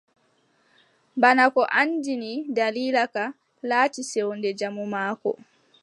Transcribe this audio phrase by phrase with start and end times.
[1.21, 3.25] Bana ko anndini, daliila ka,
[3.67, 5.31] laati sewnde jamu maako.